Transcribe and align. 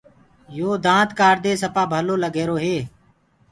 يو 0.57 0.69
دآند 0.85 1.09
ڪآڙدي 1.19 1.53
سپآ 1.61 1.83
ڀلو 1.91 2.15
لگ 2.23 2.33
رهيرو 2.39 2.57
هي۔ 2.63 2.77